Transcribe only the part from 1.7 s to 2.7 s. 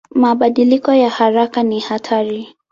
hatari.